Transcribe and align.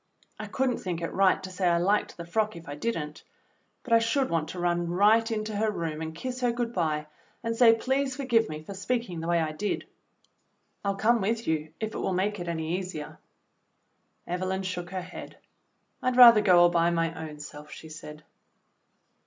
I 0.39 0.47
could 0.47 0.71
n't 0.71 0.81
think 0.81 0.99
it 1.03 1.13
right 1.13 1.43
to 1.43 1.51
say 1.51 1.67
I 1.67 1.77
liked 1.77 2.17
the 2.17 2.25
frock 2.25 2.55
if 2.55 2.67
I 2.67 2.73
did 2.73 2.97
n't, 2.97 3.21
but 3.83 3.93
I 3.93 3.99
should 3.99 4.31
want 4.31 4.49
to 4.49 4.59
run 4.59 4.89
right 4.89 5.29
into 5.29 5.55
her 5.55 5.69
room 5.69 6.01
and 6.01 6.15
kiss 6.15 6.41
her 6.41 6.51
good 6.51 6.73
bye, 6.73 7.05
and 7.43 7.55
say, 7.55 7.75
'Please 7.75 8.15
forgive 8.15 8.49
me 8.49 8.63
for 8.63 8.73
speaking 8.73 9.19
the 9.19 9.27
way 9.27 9.39
I 9.39 9.51
did.' 9.51 9.85
I'll 10.83 10.95
come 10.95 11.21
with 11.21 11.45
you 11.45 11.71
if 11.79 11.93
it 11.93 11.99
will 11.99 12.13
make 12.15 12.39
it 12.39 12.47
any 12.47 12.79
easier." 12.79 13.19
Evelyn 14.25 14.63
shook 14.63 14.89
her 14.89 15.03
head. 15.03 15.37
"I'd 16.01 16.17
rather 16.17 16.41
go 16.41 16.61
all 16.61 16.69
by 16.69 16.89
my 16.89 17.13
own 17.29 17.39
self," 17.39 17.69
she 17.69 17.89
said. 17.89 18.23